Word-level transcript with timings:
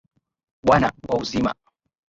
Bwana 0.65 0.87
wa 1.09 1.15
uzima. 1.21 1.51